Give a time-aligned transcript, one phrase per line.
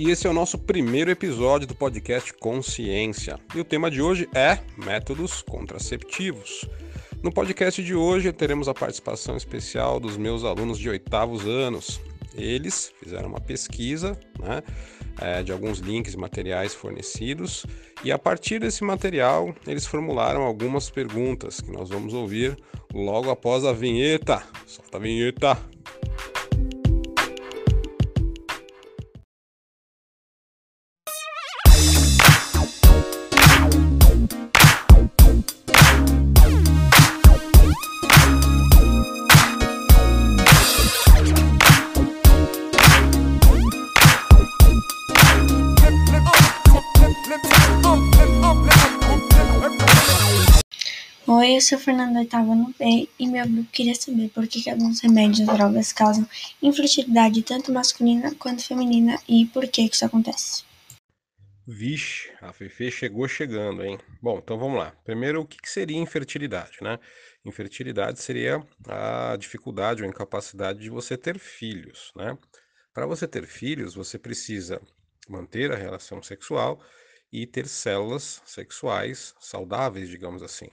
[0.00, 3.38] e esse é o nosso primeiro episódio do podcast Consciência.
[3.54, 6.64] E o tema de hoje é métodos contraceptivos.
[7.22, 12.00] No podcast de hoje teremos a participação especial dos meus alunos de oitavos anos.
[12.34, 14.62] Eles fizeram uma pesquisa né,
[15.20, 17.66] é, de alguns links e materiais fornecidos
[18.02, 22.56] e a partir desse material eles formularam algumas perguntas que nós vamos ouvir
[22.94, 24.42] logo após a vinheta.
[24.66, 25.79] Solta a vinheta!
[51.60, 54.70] Oi, eu sou Fernanda Oitava no B e meu grupo queria saber por que, que
[54.70, 56.26] alguns remédios e drogas causam
[56.62, 60.64] infertilidade tanto masculina quanto feminina e por que, que isso acontece.
[61.66, 63.98] Vixe, a Fefe chegou chegando, hein?
[64.22, 64.92] Bom, então vamos lá.
[65.04, 66.98] Primeiro, o que, que seria infertilidade, né?
[67.44, 72.38] Infertilidade seria a dificuldade ou incapacidade de você ter filhos, né?
[72.94, 74.80] Para você ter filhos, você precisa
[75.28, 76.80] manter a relação sexual
[77.30, 80.70] e ter células sexuais saudáveis, digamos assim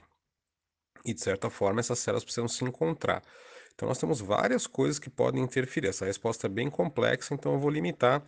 [1.05, 3.21] e de certa forma essas células precisam se encontrar.
[3.73, 5.87] Então nós temos várias coisas que podem interferir.
[5.87, 8.23] Essa resposta é bem complexa, então eu vou limitar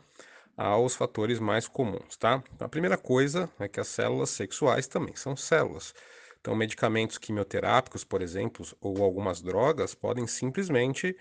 [0.55, 2.43] aos fatores mais comuns, tá?
[2.53, 5.93] Então, a primeira coisa é que as células sexuais também são células.
[6.41, 11.15] Então medicamentos quimioterápicos, por exemplo, ou algumas drogas podem simplesmente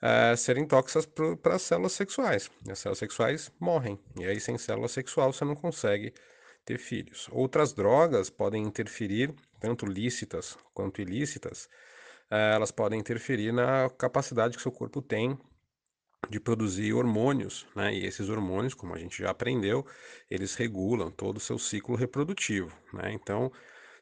[0.00, 1.06] é, serem tóxicas
[1.40, 2.50] para as células sexuais.
[2.66, 3.98] E as células sexuais morrem.
[4.18, 6.12] E aí sem célula sexual você não consegue
[6.64, 7.28] ter filhos.
[7.30, 9.34] Outras drogas podem interferir,
[9.64, 11.70] tanto lícitas quanto ilícitas,
[12.30, 15.38] eh, elas podem interferir na capacidade que seu corpo tem
[16.28, 17.94] de produzir hormônios, né?
[17.94, 19.86] E esses hormônios, como a gente já aprendeu,
[20.30, 23.12] eles regulam todo o seu ciclo reprodutivo, né?
[23.12, 23.50] Então,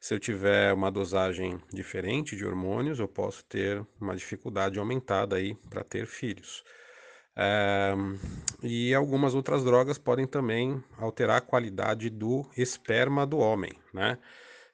[0.00, 5.55] se eu tiver uma dosagem diferente de hormônios, eu posso ter uma dificuldade aumentada aí
[5.71, 6.65] para ter filhos.
[7.37, 7.94] É,
[8.62, 14.19] e algumas outras drogas podem também alterar a qualidade do esperma do homem, né?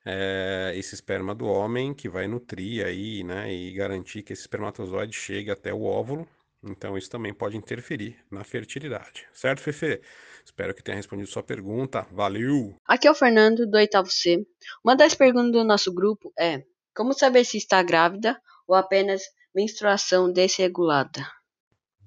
[0.05, 5.15] É, esse esperma do homem que vai nutrir aí, né, e garantir que esse espermatozoide
[5.15, 6.27] chegue até o óvulo.
[6.63, 10.01] Então isso também pode interferir na fertilidade, certo, Fefe?
[10.45, 12.07] Espero que tenha respondido sua pergunta.
[12.11, 12.75] Valeu!
[12.87, 14.45] Aqui é o Fernando do oitavo C.
[14.83, 16.65] Uma das perguntas do nosso grupo é:
[16.97, 19.23] como saber se está grávida ou apenas
[19.55, 21.27] menstruação desregulada?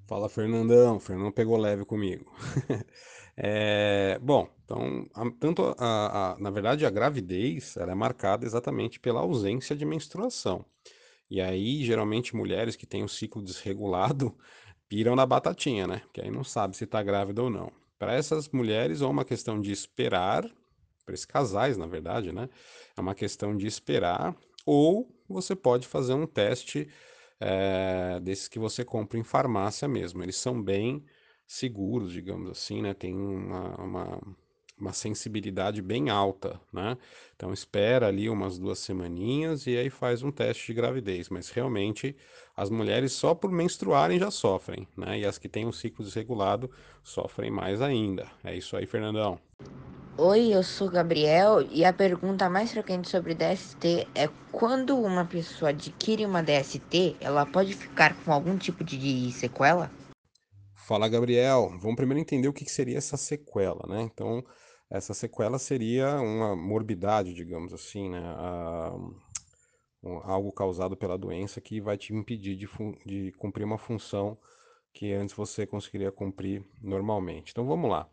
[0.08, 1.00] Fala, Fernandão.
[1.00, 2.30] Fernando pegou leve comigo.
[3.44, 9.00] é, bom, então, a, tanto a, a, na verdade, a gravidez ela é marcada exatamente
[9.00, 10.64] pela ausência de menstruação.
[11.28, 14.38] E aí, geralmente, mulheres que têm o ciclo desregulado
[14.88, 16.04] piram na batatinha, né?
[16.14, 17.72] Que aí não sabe se está grávida ou não.
[17.98, 20.48] Para essas mulheres, é uma questão de esperar,
[21.04, 22.48] para esses casais, na verdade, né?
[22.96, 24.36] É uma questão de esperar,
[24.68, 26.88] ou você pode fazer um teste
[27.40, 30.22] é, desses que você compra em farmácia mesmo.
[30.22, 31.04] Eles são bem
[31.52, 32.94] seguros, digamos assim, né?
[32.94, 34.22] Tem uma, uma,
[34.80, 36.98] uma, sensibilidade bem alta, né?
[37.36, 41.28] Então espera ali umas duas semaninhas e aí faz um teste de gravidez.
[41.28, 42.16] Mas realmente
[42.56, 45.20] as mulheres só por menstruarem já sofrem, né?
[45.20, 46.72] E as que têm um ciclo desregulado
[47.04, 48.28] sofrem mais ainda.
[48.46, 49.38] É isso aí, Fernandão.
[50.18, 55.70] Oi, eu sou Gabriel e a pergunta mais frequente sobre DST é quando uma pessoa
[55.70, 59.92] adquire uma DST, ela pode ficar com algum tipo de sequela?
[60.92, 61.70] Fala, Gabriel.
[61.80, 64.02] Vamos primeiro entender o que seria essa sequela, né?
[64.02, 64.44] Então,
[64.90, 68.20] essa sequela seria uma morbidade, digamos assim, né?
[68.22, 68.94] A,
[70.26, 72.68] algo causado pela doença que vai te impedir de,
[73.06, 74.38] de cumprir uma função
[74.92, 77.52] que antes você conseguiria cumprir normalmente.
[77.52, 78.10] Então, vamos lá.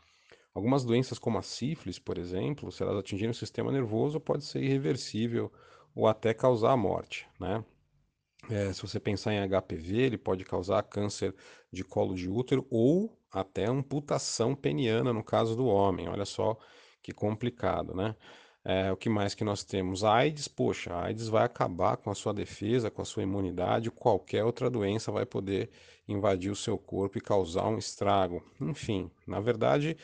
[0.55, 4.63] Algumas doenças como a sífilis, por exemplo, se elas atingirem o sistema nervoso, pode ser
[4.63, 5.51] irreversível
[5.97, 7.65] ou até causar a morte, né?
[8.51, 11.35] É, se você pensar em HPV, ele pode causar câncer
[11.71, 16.09] de colo de útero ou até amputação peniana no caso do homem.
[16.09, 16.57] Olha só
[17.03, 18.17] que complicado, né?
[18.65, 20.03] É, o que mais que nós temos?
[20.05, 23.91] A AIDS, poxa, a AIDS vai acabar com a sua defesa, com a sua imunidade,
[23.91, 25.71] qualquer outra doença vai poder
[26.07, 28.43] invadir o seu corpo e causar um estrago.
[28.61, 29.97] Enfim, na verdade,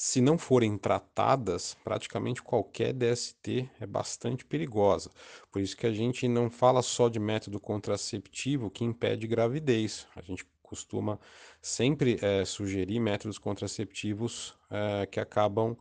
[0.00, 5.10] se não forem tratadas, praticamente qualquer DST é bastante perigosa.
[5.50, 10.06] Por isso que a gente não fala só de método contraceptivo que impede gravidez.
[10.14, 11.18] A gente costuma
[11.60, 15.76] sempre é, sugerir métodos contraceptivos é, que acabam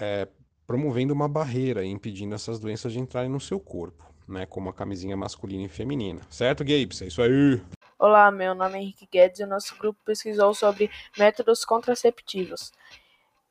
[0.00, 0.26] é,
[0.66, 4.46] promovendo uma barreira impedindo essas doenças de entrarem no seu corpo, né?
[4.46, 6.22] Como a camisinha masculina e feminina.
[6.30, 7.02] Certo, Gabes?
[7.02, 7.60] É isso aí!
[8.02, 12.72] Olá, meu nome é Henrique Guedes e o nosso grupo pesquisou sobre métodos contraceptivos.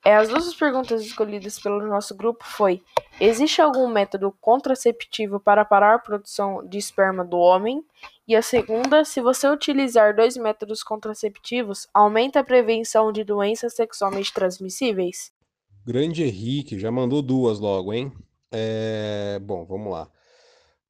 [0.03, 2.81] É, as duas perguntas escolhidas pelo nosso grupo foi:
[3.21, 7.85] existe algum método contraceptivo para parar a produção de esperma do homem?
[8.27, 14.33] E a segunda, se você utilizar dois métodos contraceptivos, aumenta a prevenção de doenças sexualmente
[14.33, 15.31] transmissíveis?
[15.85, 18.11] Grande Henrique, já mandou duas logo, hein?
[18.51, 20.09] É, bom, vamos lá.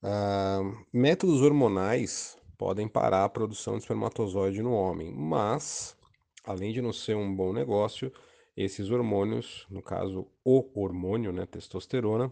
[0.02, 0.62] Ah,
[0.94, 5.98] métodos hormonais podem parar a produção de espermatozoide no homem, mas,
[6.44, 8.12] além de não ser um bom negócio,
[8.56, 12.30] esses hormônios, no caso o hormônio, né, testosterona,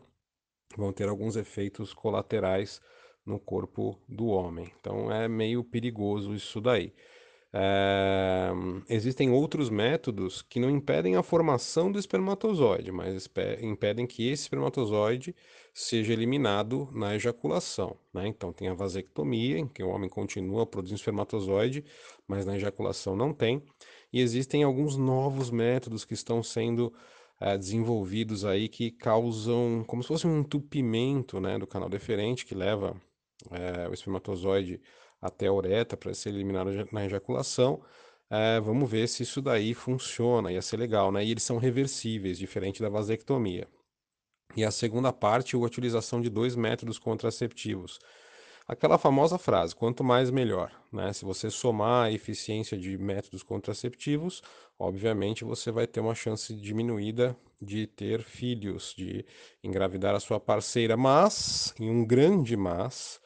[0.75, 2.81] vão ter alguns efeitos colaterais
[3.25, 4.69] no corpo do homem.
[4.81, 6.93] Então é meio perigoso isso daí.
[7.53, 8.51] É,
[8.89, 13.29] existem outros métodos que não impedem a formação do espermatozoide, mas
[13.61, 15.33] impedem que esse espermatozoide
[15.77, 17.95] seja eliminado na ejaculação.
[18.11, 18.27] Né?
[18.27, 21.85] Então, tem a vasectomia, em que o homem continua produzindo espermatozoide,
[22.27, 23.61] mas na ejaculação não tem.
[24.11, 26.91] E existem alguns novos métodos que estão sendo
[27.39, 32.55] é, desenvolvidos aí que causam como se fosse um entupimento né, do canal deferente que
[32.55, 32.99] leva
[33.51, 34.81] é, o espermatozoide
[35.21, 37.79] até a uretra para ser eliminado na ejaculação.
[38.31, 41.23] É, vamos ver se isso daí funciona, ia ser legal, né?
[41.23, 43.67] E eles são reversíveis, diferente da vasectomia.
[44.55, 47.99] E a segunda parte, a utilização de dois métodos contraceptivos.
[48.67, 51.13] Aquela famosa frase, quanto mais melhor, né?
[51.13, 54.41] Se você somar a eficiência de métodos contraceptivos,
[54.77, 59.25] obviamente você vai ter uma chance diminuída de ter filhos, de
[59.63, 63.21] engravidar a sua parceira, mas, em um grande mas,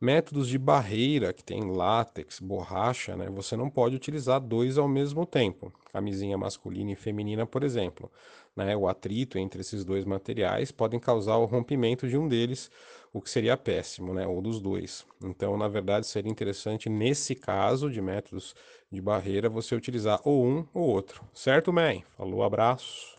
[0.00, 3.28] Métodos de barreira, que tem látex, borracha, né?
[3.28, 5.70] Você não pode utilizar dois ao mesmo tempo.
[5.92, 8.10] Camisinha masculina e feminina, por exemplo.
[8.56, 8.76] Né?
[8.76, 12.70] O atrito entre esses dois materiais podem causar o rompimento de um deles,
[13.12, 14.26] o que seria péssimo, né?
[14.26, 15.04] Ou dos dois.
[15.22, 18.54] Então, na verdade, seria interessante, nesse caso de métodos
[18.90, 21.24] de barreira, você utilizar ou um ou outro.
[21.32, 22.02] Certo, man?
[22.16, 23.18] Falou, abraço.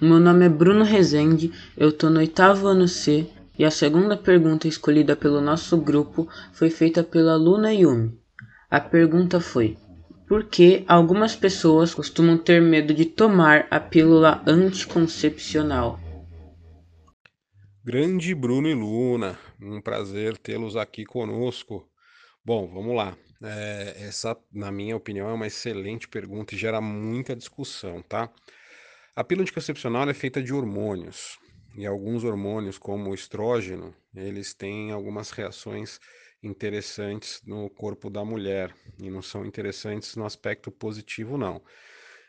[0.00, 4.66] Meu nome é Bruno Rezende, eu tô no oitavo ano C e a segunda pergunta
[4.66, 8.18] escolhida pelo nosso grupo foi feita pela Luna Yumi.
[8.70, 9.76] A pergunta foi:
[10.30, 15.98] por que algumas pessoas costumam ter medo de tomar a pílula anticoncepcional?
[17.84, 21.84] Grande Bruno e Luna, um prazer tê-los aqui conosco.
[22.44, 23.18] Bom, vamos lá.
[23.42, 28.30] É, essa, na minha opinião, é uma excelente pergunta e gera muita discussão, tá?
[29.16, 31.40] A pílula anticoncepcional é feita de hormônios.
[31.76, 35.98] E alguns hormônios, como o estrógeno, eles têm algumas reações
[36.42, 41.62] interessantes no corpo da mulher e não são interessantes no aspecto positivo, não.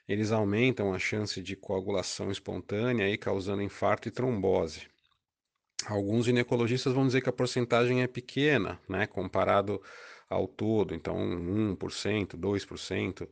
[0.07, 4.87] Eles aumentam a chance de coagulação espontânea, aí, causando infarto e trombose.
[5.85, 9.81] Alguns ginecologistas vão dizer que a porcentagem é pequena, né, comparado
[10.29, 13.27] ao todo, então 1%, 2%,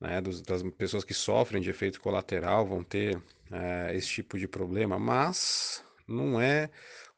[0.00, 4.98] né, das pessoas que sofrem de efeito colateral vão ter é, esse tipo de problema,
[4.98, 6.68] mas não é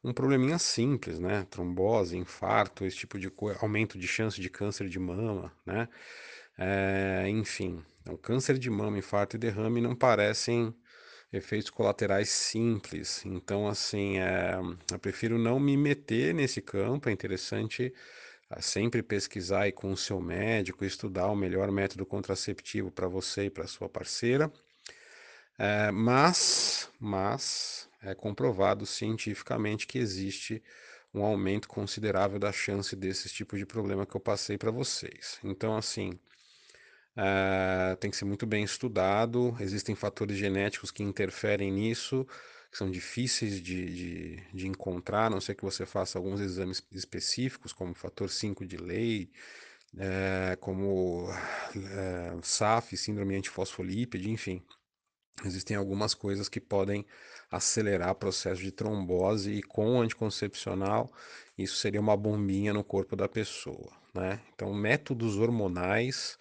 [0.09, 1.45] um probleminha simples, né?
[1.49, 5.87] Trombose, infarto, esse tipo de coisa, aumento de chance de câncer de mama, né?
[6.57, 10.73] É, enfim, então, câncer de mama, infarto e derrame não parecem
[11.31, 13.25] efeitos colaterais simples.
[13.25, 14.57] Então, assim, é,
[14.91, 17.09] eu prefiro não me meter nesse campo.
[17.09, 17.93] É interessante
[18.49, 23.45] é, sempre pesquisar aí com o seu médico, estudar o melhor método contraceptivo para você
[23.45, 24.51] e para sua parceira.
[25.59, 30.63] É, mas, mas é comprovado cientificamente que existe
[31.13, 35.39] um aumento considerável da chance desses tipos de problema que eu passei para vocês.
[35.43, 36.17] Então, assim,
[37.15, 39.55] é, tem que ser muito bem estudado.
[39.59, 42.25] Existem fatores genéticos que interferem nisso,
[42.71, 46.85] que são difíceis de, de, de encontrar, a não ser que você faça alguns exames
[46.91, 49.31] específicos, como fator 5 de lei,
[49.97, 51.27] é, como
[51.75, 54.63] é, SAF, síndrome antifosfolípide, enfim.
[55.45, 57.05] Existem algumas coisas que podem
[57.51, 61.11] acelerar o processo de trombose e com o anticoncepcional
[61.57, 64.39] isso seria uma bombinha no corpo da pessoa, né?
[64.53, 66.37] Então, métodos hormonais,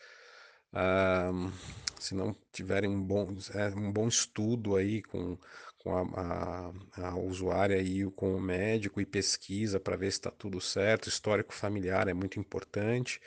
[1.99, 5.39] se não tiverem um bom, é, um bom estudo aí com,
[5.79, 10.31] com a, a, a usuária e com o médico e pesquisa para ver se está
[10.31, 13.21] tudo certo, histórico familiar é muito importante.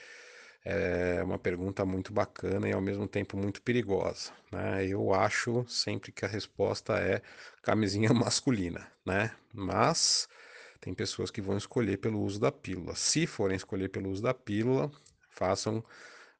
[0.66, 4.86] É uma pergunta muito bacana e ao mesmo tempo muito perigosa, né?
[4.86, 7.22] Eu acho sempre que a resposta é
[7.62, 9.32] camisinha masculina, né?
[9.54, 10.28] Mas
[10.82, 12.96] tem pessoas que vão escolher pelo uso da pílula.
[12.96, 14.92] Se forem escolher pelo uso da pílula,
[15.30, 15.84] façam,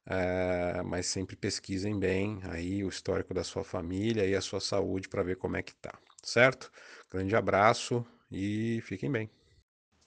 [0.06, 5.08] é, mas sempre pesquisem bem aí o histórico da sua família e a sua saúde
[5.08, 6.70] para ver como é que tá, certo?
[7.10, 9.30] Grande abraço e fiquem bem.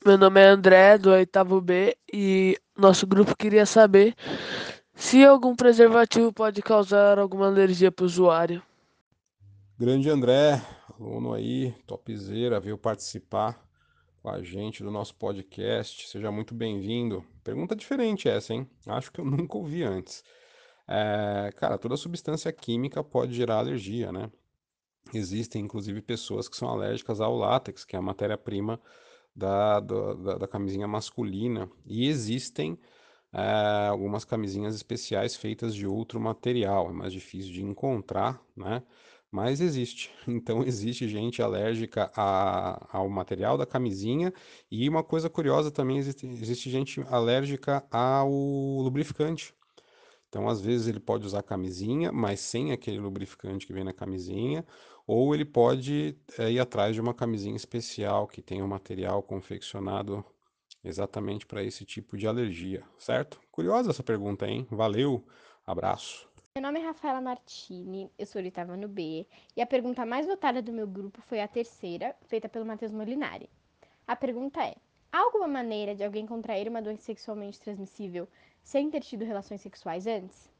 [0.05, 4.13] Meu nome é André, do oitavo B, e nosso grupo queria saber
[4.93, 8.61] se algum preservativo pode causar alguma alergia para o usuário.
[9.79, 10.61] Grande André,
[10.99, 13.65] aluno aí, topzera, veio participar
[14.21, 16.09] com a gente do nosso podcast.
[16.09, 17.23] Seja muito bem-vindo.
[17.41, 18.69] Pergunta diferente essa, hein?
[18.85, 20.21] Acho que eu nunca ouvi antes.
[20.85, 24.29] É, cara, toda substância química pode gerar alergia, né?
[25.13, 28.81] Existem, inclusive, pessoas que são alérgicas ao látex, que é a matéria-prima
[29.35, 31.69] da, da, da, camisinha masculina.
[31.85, 32.79] E existem
[33.33, 36.89] é, algumas camisinhas especiais feitas de outro material.
[36.89, 38.83] É mais difícil de encontrar, né?
[39.31, 40.11] Mas existe.
[40.27, 44.33] Então, existe gente alérgica a, ao material da camisinha.
[44.69, 49.53] E uma coisa curiosa também: existe, existe gente alérgica ao lubrificante.
[50.29, 54.65] Então, às vezes, ele pode usar camisinha, mas sem aquele lubrificante que vem na camisinha,
[55.05, 60.23] ou ele pode é, ir atrás de uma camisinha especial que tem um material confeccionado
[60.83, 63.39] exatamente para esse tipo de alergia, certo?
[63.51, 64.67] Curiosa essa pergunta, hein?
[64.69, 65.25] Valeu,
[65.65, 66.29] abraço.
[66.55, 70.61] Meu nome é Rafaela Martini, eu sou oitava no B, e a pergunta mais votada
[70.61, 73.49] do meu grupo foi a terceira, feita pelo Matheus Molinari.
[74.05, 74.75] A pergunta é:
[75.11, 78.27] há alguma maneira de alguém contrair uma doença sexualmente transmissível
[78.61, 80.52] sem ter tido relações sexuais antes?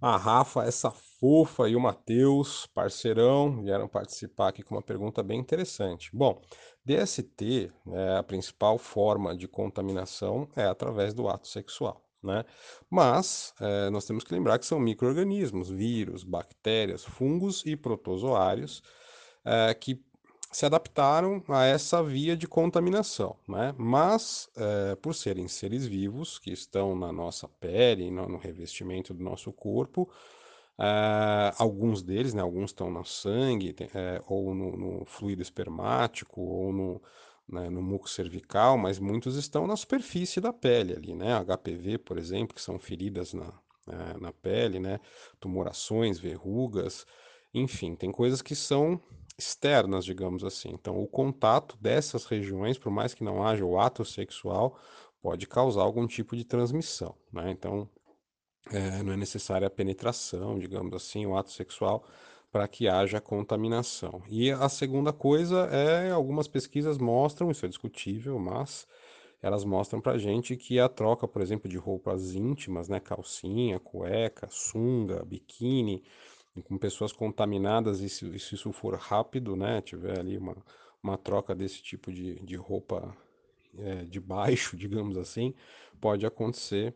[0.00, 5.38] A Rafa, essa fofa e o Matheus, parceirão, vieram participar aqui com uma pergunta bem
[5.38, 6.08] interessante.
[6.14, 6.40] Bom,
[6.82, 12.46] DST, né, a principal forma de contaminação é através do ato sexual, né?
[12.88, 18.82] Mas é, nós temos que lembrar que são micro-organismos, vírus, bactérias, fungos e protozoários
[19.44, 20.02] é, que
[20.50, 23.72] se adaptaram a essa via de contaminação, né?
[23.78, 29.22] Mas, é, por serem seres vivos que estão na nossa pele, no, no revestimento do
[29.22, 30.10] nosso corpo,
[30.76, 36.72] é, alguns deles, né, alguns estão no sangue, é, ou no, no, fluido espermático, ou
[36.72, 37.02] no,
[37.48, 41.38] né, no muco cervical, mas muitos estão na superfície da pele ali, né?
[41.44, 43.52] HPV, por exemplo, que são feridas na,
[44.20, 45.00] na pele, né?
[45.38, 47.06] Tumorações, verrugas,
[47.52, 49.00] enfim, tem coisas que são
[49.38, 50.70] externas, digamos assim.
[50.70, 54.78] Então, o contato dessas regiões, por mais que não haja o ato sexual,
[55.22, 57.50] pode causar algum tipo de transmissão, né?
[57.50, 57.88] Então,
[58.70, 62.04] é, não é necessária a penetração, digamos assim, o ato sexual
[62.52, 64.22] para que haja contaminação.
[64.28, 68.86] E a segunda coisa é, algumas pesquisas mostram, isso é discutível, mas
[69.42, 74.48] elas mostram para gente que a troca, por exemplo, de roupas íntimas, né, calcinha, cueca,
[74.50, 76.02] sunga, biquíni,
[76.64, 80.56] com pessoas contaminadas, e se, se, isso for rápido, né, tiver ali uma,
[81.02, 83.16] uma troca desse tipo de, de roupa
[83.78, 85.54] é, de baixo, digamos assim,
[86.00, 86.94] pode acontecer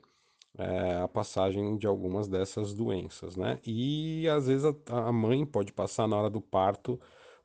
[0.59, 3.59] é, a passagem de algumas dessas doenças, né?
[3.67, 7.01] E às vezes a, a mãe pode passar na hora do parto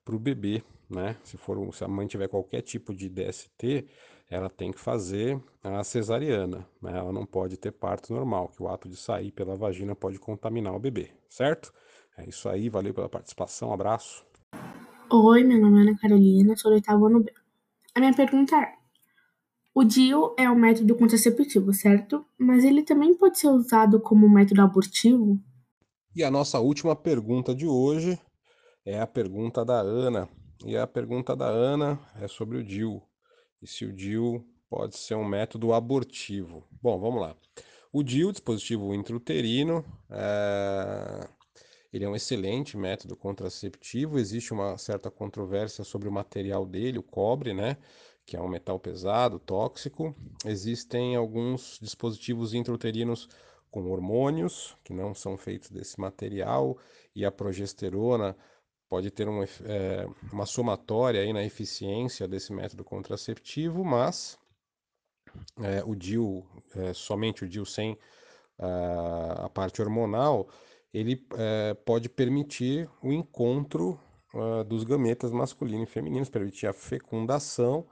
[0.06, 1.18] para o bebê, né?
[1.24, 3.88] Se for, se a mãe tiver qualquer tipo de DST,
[4.30, 6.98] ela tem que fazer a cesariana, né?
[6.98, 10.76] Ela não pode ter parto normal, que o ato de sair pela vagina pode contaminar
[10.76, 11.74] o bebê, certo?
[12.20, 14.26] É isso aí, valeu pela participação, abraço.
[15.10, 17.32] Oi, meu nome é Ana Carolina, sou do oitavo ano B.
[17.96, 18.74] A minha pergunta é:
[19.74, 22.26] o DIU é um método contraceptivo, certo?
[22.38, 25.40] Mas ele também pode ser usado como método abortivo?
[26.14, 28.20] E a nossa última pergunta de hoje
[28.86, 30.28] é a pergunta da Ana.
[30.66, 33.02] E a pergunta da Ana é sobre o DIU.
[33.62, 36.68] E se o DIU pode ser um método abortivo.
[36.82, 37.34] Bom, vamos lá.
[37.94, 41.30] O DIU, dispositivo intrauterino, é
[41.92, 44.20] ele é um excelente método contraceptivo.
[44.20, 47.78] Existe uma certa controvérsia sobre o material dele, o cobre, né?
[48.26, 50.16] Que é um metal pesado, tóxico.
[50.46, 53.28] Existem alguns dispositivos intrauterinos
[53.72, 56.78] com hormônios que não são feitos desse material
[57.16, 58.36] e a progesterona
[58.88, 64.38] pode ter uma, é, uma somatória aí na eficiência desse método contraceptivo, mas
[65.62, 66.44] é, o DIU,
[66.76, 67.98] é, somente o DIU sem
[68.58, 70.50] a, a parte hormonal,
[70.94, 74.00] ele é, pode permitir o encontro
[74.34, 77.86] uh, dos gametas masculino e feminino, permitir a fecundação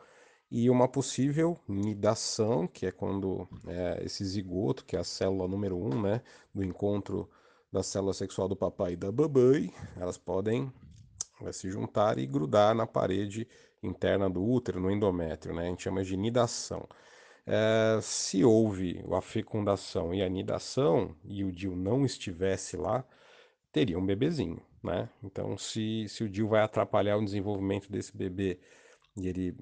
[0.49, 5.77] e uma possível nidação, que é quando é, esse zigoto, que é a célula número
[5.77, 6.21] um, né,
[6.53, 7.29] do encontro
[7.71, 10.71] da célula sexual do papai e da babãe, elas podem
[11.41, 13.47] é, se juntar e grudar na parede
[13.83, 16.87] interna do útero, no endométrio, né, a gente chama de nidação.
[17.47, 23.05] É, se houve a fecundação e a nidação e o DIU não estivesse lá,
[23.71, 25.09] teria um bebezinho, né?
[25.23, 28.59] Então, se, se o DIU vai atrapalhar o desenvolvimento desse bebê
[29.15, 29.55] e ele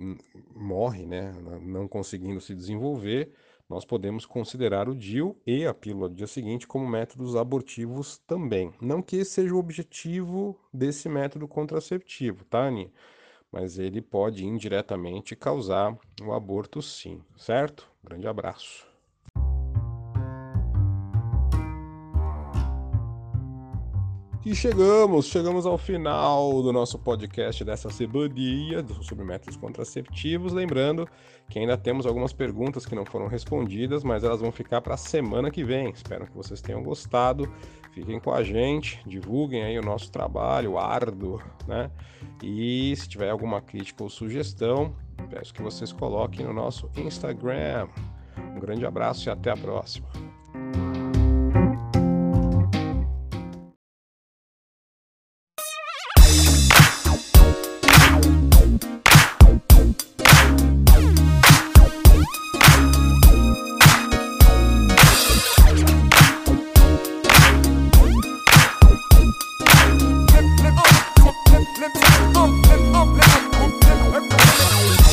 [0.56, 3.32] morre, né, não conseguindo se desenvolver,
[3.70, 8.74] nós podemos considerar o DIU e a pílula do dia seguinte como métodos abortivos também.
[8.82, 12.92] Não que esse seja o objetivo desse método contraceptivo, tá, Aninha?
[13.56, 17.90] Mas ele pode indiretamente causar o aborto sim, certo?
[18.04, 18.86] Grande abraço.
[24.46, 30.54] E chegamos, chegamos ao final do nosso podcast dessa semaninha sobre métodos contraceptivos.
[30.54, 31.10] Lembrando
[31.50, 34.98] que ainda temos algumas perguntas que não foram respondidas, mas elas vão ficar para a
[34.98, 35.90] semana que vem.
[35.90, 37.52] Espero que vocês tenham gostado.
[37.92, 41.90] Fiquem com a gente, divulguem aí o nosso trabalho árduo, né?
[42.44, 44.96] E se tiver alguma crítica ou sugestão,
[45.28, 47.88] peço que vocês coloquem no nosso Instagram.
[48.56, 50.25] Um grande abraço e até a próxima.